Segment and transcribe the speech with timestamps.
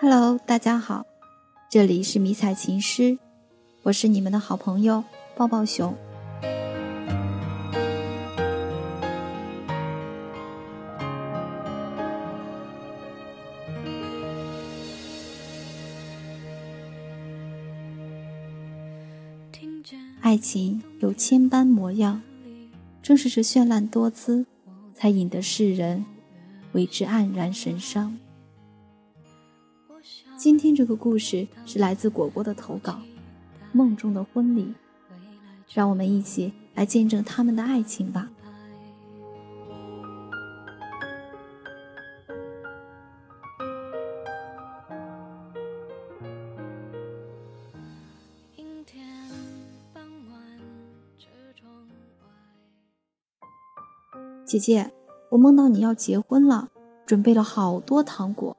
[0.00, 1.04] Hello，大家好，
[1.68, 3.18] 这里是迷彩情诗，
[3.82, 5.02] 我是你们的好朋友
[5.34, 5.92] 抱抱熊。
[20.20, 22.22] 爱情有千般模样，
[23.02, 24.46] 正是这绚烂多姿，
[24.94, 26.04] 才引得世人
[26.70, 28.16] 为之黯然神伤。
[30.38, 32.92] 今天这个故事是来自果果的投稿，
[33.72, 34.62] 《梦中的婚礼》，
[35.74, 38.30] 让我们一起来见证他们的爱情吧。
[54.44, 54.92] 姐姐，
[55.30, 56.68] 我梦到你要结婚了，
[57.04, 58.56] 准备了好多糖果。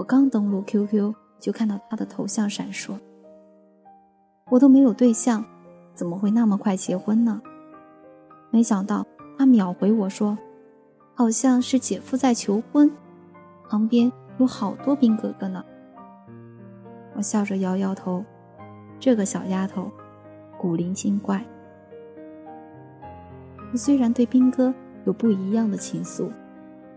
[0.00, 2.98] 我刚登录 QQ，就看到他的头像闪烁。
[4.48, 5.44] 我都没有对象，
[5.92, 7.42] 怎么会那么快结婚呢？
[8.50, 9.06] 没想到
[9.36, 10.38] 他秒回我说
[11.14, 12.90] ：“好像是姐夫在求婚，
[13.68, 15.62] 旁边有好多兵哥哥呢。”
[17.14, 18.24] 我笑着摇摇头，
[18.98, 19.90] 这个小丫头
[20.58, 21.44] 古灵精怪。
[23.70, 24.72] 我虽然对兵哥
[25.04, 26.30] 有不一样的情愫，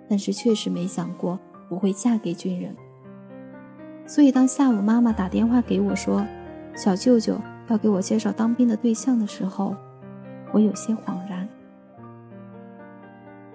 [0.08, 1.38] 但是确实没想过
[1.68, 2.74] 我会嫁给军人。
[4.14, 6.23] 所以，当下午妈妈打电话给我说，
[6.75, 7.36] 小舅舅
[7.67, 9.75] 要给我介绍当兵的对象的时候，
[10.52, 11.50] 我有些恍然。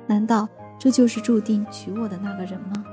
[0.09, 2.85] 难道这就是注定娶我的那个人吗？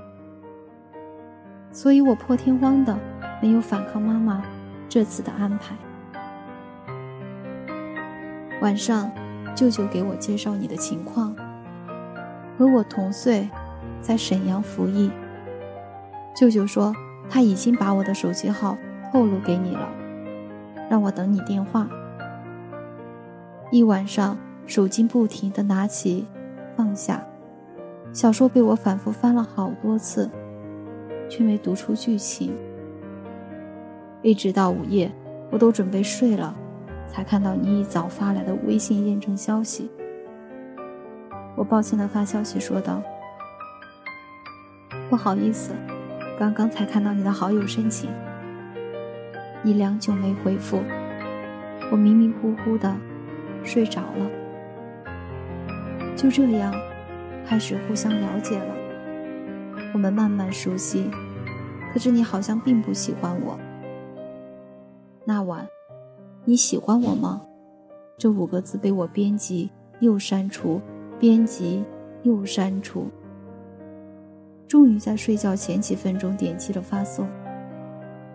[1.71, 2.95] 所以我破天荒的
[3.41, 4.43] 没有反抗妈妈
[4.88, 5.75] 这次的安排。
[8.61, 9.11] 晚上，
[9.55, 11.36] 舅舅给我介绍你的情况，
[12.59, 13.49] 和我同岁，
[14.02, 15.09] 在沈阳服役。
[16.36, 16.95] 舅舅说。
[17.29, 18.77] 他已经把我的手机号
[19.11, 19.89] 透露给你了，
[20.89, 21.87] 让我等你电话。
[23.71, 24.37] 一晚上，
[24.67, 26.25] 手机不停的拿起、
[26.77, 27.25] 放下，
[28.14, 30.30] 小说被我反复翻了好多次，
[31.30, 32.55] 却没读出剧情。
[34.21, 35.11] 一直到午夜，
[35.49, 36.55] 我都准备睡了，
[37.08, 39.89] 才看到你一早发来的微信验证消息。
[41.55, 43.02] 我抱歉的发消息说道
[45.09, 45.73] ：“不好意思。”
[46.37, 48.09] 刚刚才看到你的好友申请，
[49.63, 50.83] 你良久没回复，
[51.89, 52.93] 我迷迷糊糊的
[53.63, 54.29] 睡着了。
[56.13, 56.73] 就这样，
[57.45, 58.75] 开始互相了解了。
[59.93, 61.09] 我们慢慢熟悉，
[61.93, 63.57] 可是你好像并不喜欢我。
[65.23, 65.65] 那晚，
[66.43, 67.43] 你喜欢我吗？
[68.17, 69.71] 这五个字被我编辑
[70.02, 70.81] 又删除，
[71.17, 71.85] 编辑
[72.23, 73.09] 又删除。
[74.67, 77.27] 终于在睡觉前几分钟点击了发送，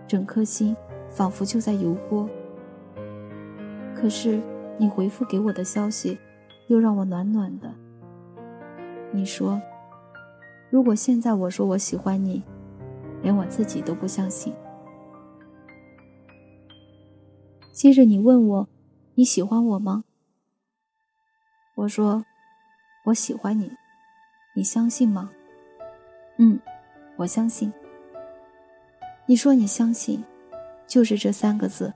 [0.07, 0.77] 整颗心
[1.11, 2.29] 仿佛就在油锅。
[3.95, 4.41] 可是
[4.79, 6.19] 你回复给我的消息，
[6.69, 7.73] 又让我暖暖的。
[9.13, 9.61] 你说，
[10.71, 12.43] 如果现在我说我喜欢你，
[13.23, 14.55] 连我自己都不相信。
[17.73, 18.69] 接着你问我，
[19.17, 20.05] 你喜欢我吗？
[21.75, 22.25] 我说，
[23.07, 23.73] 我喜欢你，
[24.55, 25.31] 你相信吗？
[26.43, 26.59] 嗯，
[27.17, 27.71] 我相信。
[29.27, 30.25] 你说你相信，
[30.87, 31.93] 就是这三个字，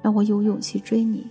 [0.00, 1.30] 让我有勇气追你。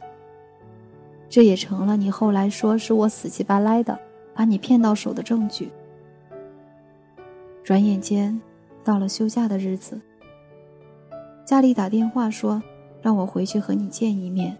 [1.27, 3.97] 这也成了你后来说是我死乞白赖的
[4.35, 5.71] 把你骗到手的证据。
[7.63, 8.39] 转眼间，
[8.83, 10.00] 到了休假的日子，
[11.44, 12.61] 家里打电话说
[13.01, 14.55] 让我回去和你见一面。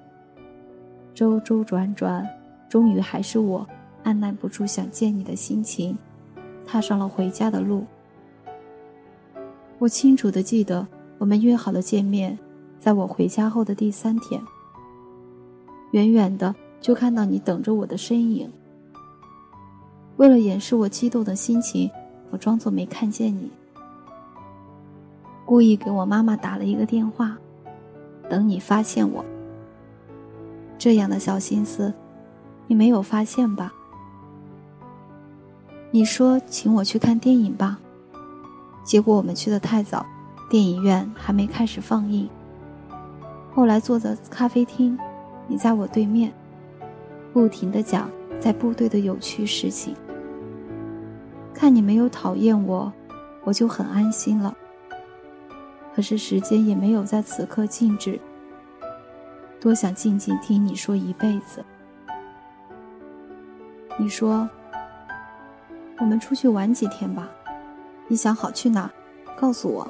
[1.14, 2.28] 周周转转，
[2.68, 3.68] 终于还是我
[4.02, 5.96] 按耐不住想见你的心情。
[6.66, 7.86] 踏上了回家的路。
[9.80, 12.38] 我清楚的记得，我们约好了见面，
[12.80, 14.42] 在我回家后的第三天。
[15.92, 18.52] 远远的就看到你等着我的身影。
[20.18, 21.90] 为了掩饰我激动的心情，
[22.30, 23.52] 我装作没看见你，
[25.46, 27.38] 故意给我妈妈打了一个电话，
[28.30, 29.26] 等你发现我。
[30.78, 31.94] 这样的小心思，
[32.68, 33.74] 你没有发现吧？
[35.94, 37.78] 你说请我去看电影吧，
[38.82, 40.06] 结果我们去的太早，
[40.50, 42.30] 电影院还没开始放映。
[43.54, 44.98] 后来坐在咖啡厅，
[45.48, 46.32] 你在我对面，
[47.34, 48.10] 不停的讲
[48.40, 49.94] 在部队的有趣事情。
[51.54, 52.94] 看你没有讨厌我，
[53.44, 54.56] 我就很安心了。
[55.94, 58.18] 可是时间也没有在此刻静止，
[59.60, 61.66] 多想静静听你说一辈子。
[64.00, 64.50] 你说。
[66.02, 67.30] 我们出去玩几天吧，
[68.08, 68.92] 你想好去哪，
[69.38, 69.88] 告诉我。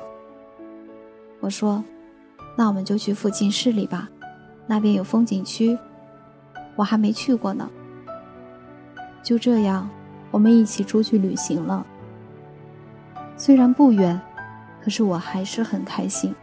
[1.40, 1.81] 我说
[2.58, 4.10] ：“那我们就去附近市里吧，
[4.68, 5.80] 那边有风景区，
[6.75, 7.72] 我还没去过呢。”
[9.24, 9.90] 就这样，
[10.31, 11.88] 我们一起出去旅行了。
[13.38, 14.19] 虽然不远，
[14.84, 16.36] 可是我还是很开心。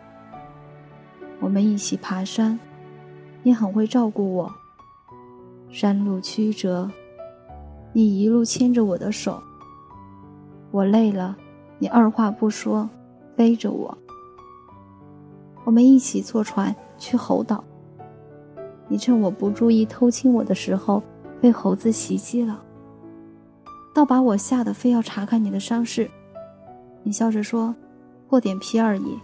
[1.40, 2.58] 我们一起爬山，
[3.42, 4.50] 你很会照顾我。
[5.68, 6.90] 山路曲折，
[7.92, 9.42] 你一路牵着我的手。
[10.70, 11.36] 我累了，
[11.78, 12.88] 你二话不说，
[13.34, 13.96] 背着我。
[15.64, 17.62] 我们一起坐船去猴岛。
[18.86, 21.02] 你趁我不注意偷亲我的时候，
[21.40, 22.62] 被猴子袭击了。
[23.94, 26.10] 倒把我吓得非要查看你的伤势，
[27.02, 27.74] 你笑着说
[28.28, 29.18] ：“破点皮而已，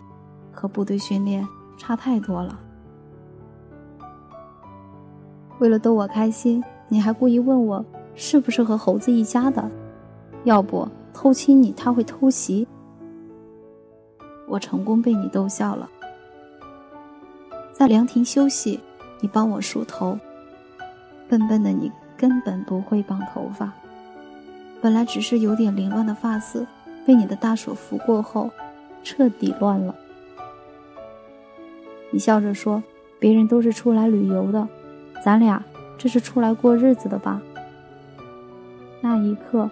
[0.52, 1.46] 和部队训练
[1.76, 2.58] 差太多了。”
[5.60, 9.70] 为了逗我开心，你还故意问我是不是和猴子一家的，
[10.42, 12.68] 要不偷亲你他会偷袭。
[14.46, 15.88] 我成功被你逗笑了。
[17.72, 18.80] 在凉亭休息，
[19.20, 20.18] 你帮我梳头，
[21.28, 23.72] 笨笨的你根本不会绑头发。
[24.82, 26.66] 本来只是有点凌乱的发丝，
[27.06, 28.50] 被你的大手拂过后，
[29.02, 29.94] 彻底乱了。
[32.10, 32.82] 你笑着说
[33.18, 34.68] ：“别人都是出来旅游的，
[35.24, 35.64] 咱俩
[35.96, 37.40] 这是出来过日子的吧？”
[39.00, 39.68] 那一刻，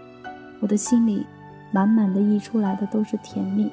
[0.62, 1.26] 我的心里
[1.70, 3.69] 满满的溢出来的都是甜蜜。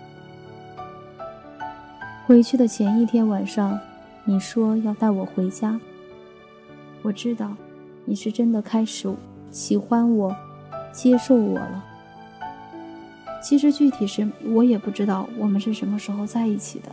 [2.26, 3.80] 回去的前一天晚上，
[4.26, 5.80] 你说要带我回家。
[7.04, 7.56] 我知道，
[8.06, 9.16] 你是真的开始
[9.52, 10.36] 喜欢我。
[10.92, 11.86] 接受我了。
[13.44, 16.90] 其实具体是我也不知道我们是什么时候在一起的。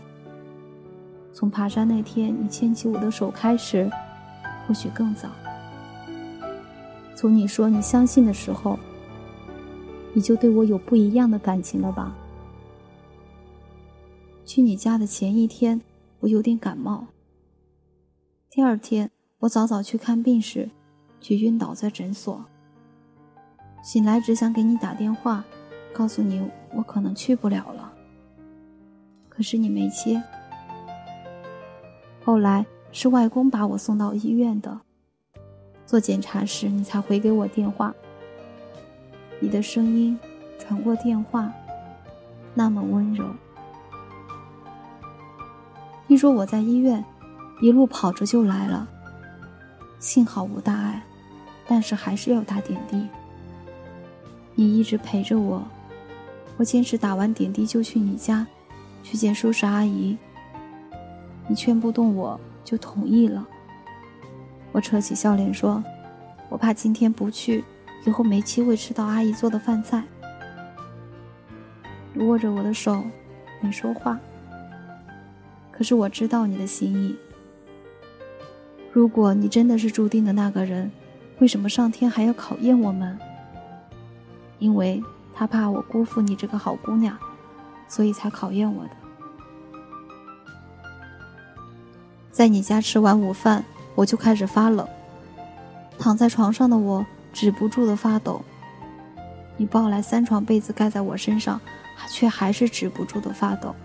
[1.32, 3.90] 从爬山那天你牵起我的手开始，
[4.66, 5.30] 或许更早。
[7.14, 8.78] 从你说你相信的时候，
[10.16, 12.16] 你就对我有不一样的感情了吧？
[14.46, 15.78] 去你家的前一天，
[16.20, 17.06] 我有点感冒。
[18.48, 19.10] 第二天
[19.40, 20.70] 我早早去看病时，
[21.20, 22.42] 却晕倒在诊所。
[23.82, 25.44] 醒来只想给你打电话，
[25.92, 26.42] 告诉你
[26.74, 27.92] 我可能去不了了。
[29.28, 30.22] 可是你没接。
[32.24, 34.80] 后来是外公把我送到医院的，
[35.84, 37.94] 做检查时你才回给我电话。
[39.40, 40.18] 你的声音
[40.58, 41.52] 传过电话，
[42.54, 43.24] 那么温柔。
[46.08, 47.04] 听说我在医院，
[47.60, 48.88] 一路跑着就来了。
[49.98, 51.02] 幸好无大碍，
[51.66, 53.06] 但是还是要打点滴。
[54.54, 55.62] 你一直陪着我，
[56.56, 58.46] 我坚持打完点滴就去你家，
[59.02, 60.16] 去见叔叔阿姨。
[61.48, 63.46] 你劝不动我，就同意了。
[64.72, 65.82] 我扯起笑脸说
[66.48, 67.64] ：“我怕今天不去，
[68.06, 70.02] 以后没机会吃到阿姨做的饭菜。”
[72.14, 73.04] 你握着我的手，
[73.60, 74.18] 没说话。
[75.70, 77.14] 可是我知道你的心意。
[78.90, 80.90] 如果你真的是注定的那个人，
[81.40, 83.18] 为什么上天还要考验我们？
[84.58, 85.02] 因为
[85.34, 87.14] 他怕我辜负你这个好姑娘，
[87.86, 88.90] 所以才考验我的。
[92.30, 93.62] 在你家吃完午饭，
[93.94, 94.88] 我就开始发冷，
[95.98, 97.04] 躺在床上的我
[97.36, 98.40] 止不住的发抖。
[99.58, 101.60] 你抱来三床被子盖在我身上，
[102.08, 103.76] 却还是止不住的发抖。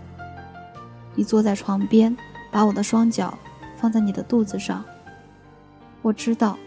[1.14, 2.16] 你坐在床边，
[2.50, 3.38] 把我的双脚
[3.76, 4.82] 放在你的肚子上，
[6.00, 6.58] 我知道，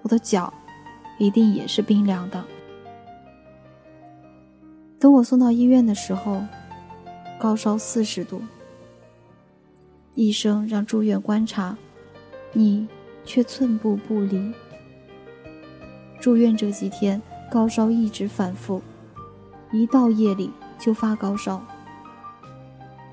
[0.00, 0.50] 我的脚
[1.18, 2.42] 一定也是冰凉的。
[4.98, 6.42] 等我送到医院的时候，
[7.38, 8.40] 高烧四十度。
[10.14, 11.76] 医生让住院观察，
[12.54, 12.88] 你
[13.22, 14.50] 却寸步不离。
[16.22, 18.80] 住院这几天，高烧一直反复，
[19.72, 21.60] 一到夜里就发高烧。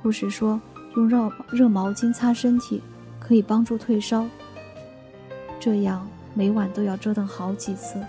[0.03, 0.61] 护士说
[0.95, 2.83] 用热热毛巾擦身体
[3.19, 4.27] 可以帮助退烧。
[5.59, 7.99] 这样每晚都要折腾好几次。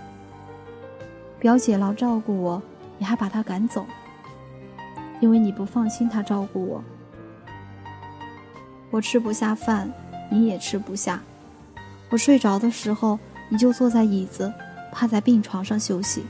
[1.39, 2.61] 表姐老照顾我。
[2.99, 3.83] 你还把她赶走，
[5.21, 6.83] 因为你不放心她照顾我。
[8.91, 9.91] 我吃不下饭，
[10.29, 11.19] 你也吃不下。
[12.11, 13.17] 我睡着的时候，
[13.49, 14.53] 你就坐在椅子，
[14.91, 16.25] 趴在病床上休息。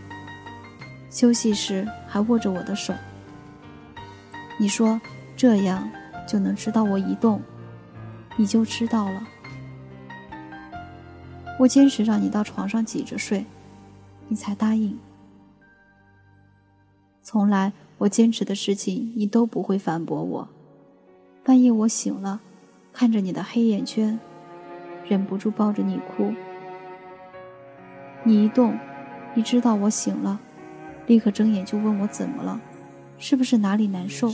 [1.10, 2.94] 休息时还握着我的手。
[4.58, 5.00] 你说
[5.36, 5.90] 这样
[6.28, 7.42] 就能知道我一动，
[8.38, 9.28] 你就知道了。
[11.60, 13.46] 我坚持让你到床上挤着睡，
[14.28, 14.98] 你才答应。
[17.22, 20.50] 从来我坚持的事情，你都不会反驳我。
[21.44, 22.40] 半夜我醒了，
[22.94, 24.20] 看着你的黑眼圈，
[25.08, 26.34] 忍不住抱着你哭。
[28.24, 28.78] 你一动，
[29.34, 30.40] 你知道我醒了，
[31.08, 32.62] 立刻睁眼就问我怎么了，
[33.18, 34.32] 是不是哪里难受？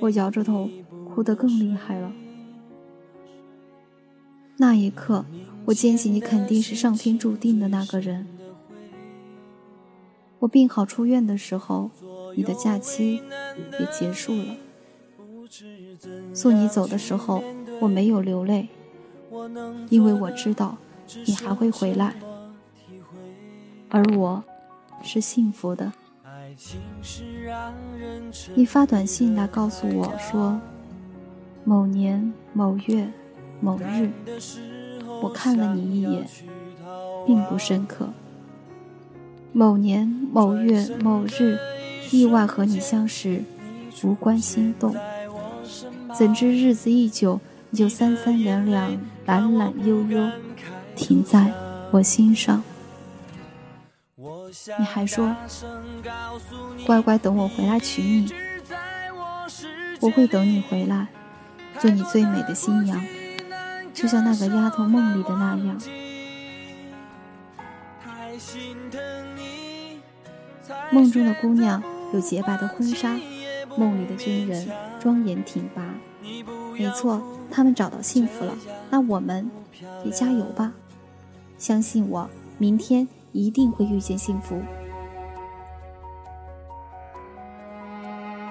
[0.00, 0.68] 我摇着头，
[1.14, 2.12] 哭得更厉害了。
[4.56, 5.24] 那一刻，
[5.66, 8.26] 我坚信你肯定是上天注定的那个人。
[10.40, 11.90] 我病好出院的时候，
[12.36, 13.22] 你的假期
[13.78, 14.56] 也结束了。
[16.34, 17.44] 送你走的时候，
[17.80, 18.68] 我没有流泪，
[19.88, 20.78] 因为我知道
[21.26, 22.14] 你还会回来，
[23.88, 24.42] 而我
[25.02, 25.92] 是幸福的。
[28.54, 30.60] 你发短信来告诉我说，
[31.64, 33.10] 某年某月
[33.60, 34.10] 某日，
[35.22, 36.26] 我看了你一眼，
[37.26, 38.08] 并不深刻。
[39.52, 41.58] 某年某月某日，
[42.10, 43.42] 意外和你相识，
[44.02, 44.94] 无关心动。
[46.14, 47.40] 怎知日子一久，
[47.70, 50.30] 你就三三两两、懒懒悠悠，
[50.94, 51.52] 停在
[51.90, 52.62] 我心上。
[54.78, 55.34] 你还说，
[56.86, 58.32] 乖乖等我回来娶你，
[60.00, 61.08] 我会等你回来，
[61.78, 63.02] 做你最美的新娘，
[63.94, 65.80] 就像那个丫头梦里的那样。
[70.90, 71.82] 梦中的姑娘
[72.12, 73.18] 有洁白的婚纱，
[73.76, 74.68] 梦里的军人
[75.00, 75.82] 庄严挺拔。
[76.78, 78.54] 没错，他们找到幸福了，
[78.90, 79.50] 那我们
[80.04, 80.72] 也加油吧！
[81.62, 82.28] 相信我，
[82.58, 83.06] 明天。
[83.30, 84.60] 一定会遇见幸福。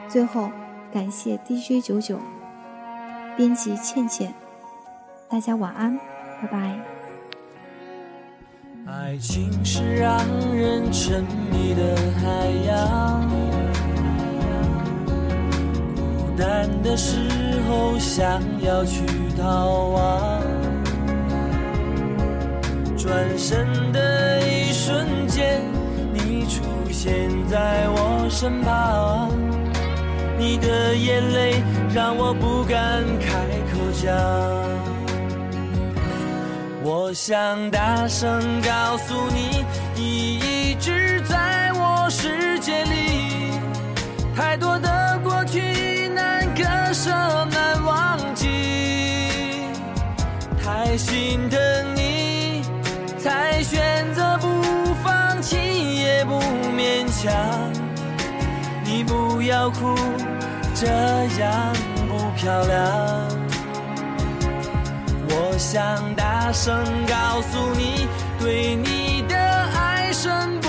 [0.09, 0.49] 最后，
[0.91, 2.17] 感谢 DJ 九九，
[3.37, 4.33] 编辑倩倩，
[5.29, 5.99] 大家晚安，
[6.41, 6.79] 拜拜。
[8.87, 10.17] 爱情是让
[10.51, 13.29] 人沉迷的海洋，
[15.05, 17.19] 孤单的时
[17.69, 19.05] 候想要去
[19.37, 20.41] 逃亡，
[23.01, 24.61] 转身的一。
[24.73, 25.61] 瞬间，
[26.11, 29.29] 你出现在我身旁，
[30.39, 31.61] 你的眼泪
[31.93, 33.29] 让我不敢开
[33.71, 34.11] 口讲。
[36.83, 39.65] 我想大声告诉你，
[39.95, 43.51] 你一直在我世界里，
[44.35, 48.47] 太多的过去难割舍难忘记，
[50.63, 51.59] 太心疼
[51.95, 52.00] 你，
[53.21, 55.57] 才选择不放弃，
[55.97, 56.21] 也。
[56.23, 56.39] 不
[56.77, 57.33] 勉强，
[58.85, 59.95] 你不要哭，
[60.73, 61.73] 这样
[62.07, 63.27] 不漂亮。
[65.27, 68.07] 我想大声告诉你，
[68.39, 70.60] 对你的爱深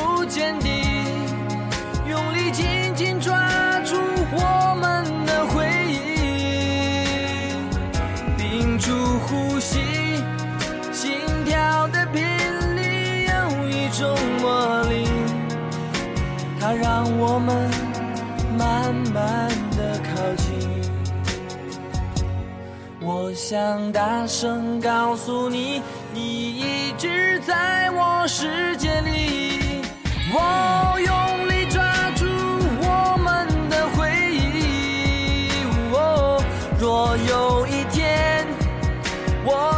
[23.53, 25.83] 想大声告诉你，
[26.15, 29.83] 你一直在我世界里。
[30.33, 31.83] 我用力抓
[32.17, 32.25] 住
[32.81, 35.51] 我们的回忆。
[36.81, 38.47] 若有一天，
[39.45, 39.72] 我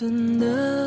[0.00, 0.79] 真的